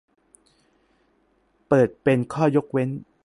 [1.67, 2.89] เปิดเป็นข้อยกเว้น